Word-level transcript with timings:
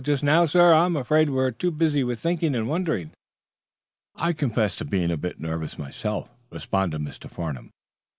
"Just 0.03 0.23
now, 0.23 0.47
sir, 0.47 0.73
I'm 0.73 0.95
afraid 0.95 1.29
we're 1.29 1.51
too 1.51 1.69
busy 1.69 2.03
with 2.03 2.19
thinking 2.19 2.55
and 2.55 2.67
wondering." 2.67 3.11
"I'll 4.15 4.33
confess 4.33 4.75
to 4.77 4.85
being 4.85 5.11
a 5.11 5.15
bit 5.15 5.39
nervous 5.39 5.77
myself," 5.77 6.27
responded 6.49 7.01
Mr. 7.01 7.29
Farnum. 7.29 7.69